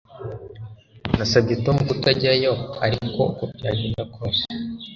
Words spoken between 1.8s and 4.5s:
kutajyayo ariko uko byagenda kose